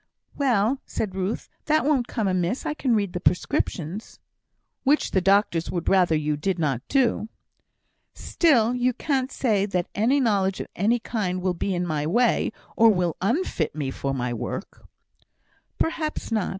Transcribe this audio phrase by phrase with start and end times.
[0.35, 4.17] "Well!" said Ruth, "that won't come amiss; I can read the prescriptions."
[4.83, 7.29] "Which the doctors would rather you did not do."
[8.15, 12.51] "Still, you can't say that any knowledge of any kind will be in my way,
[12.75, 14.85] or will unfit me for my work."
[15.77, 16.49] "Perhaps not.